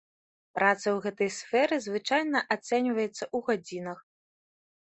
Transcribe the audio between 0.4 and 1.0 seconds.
Праца ў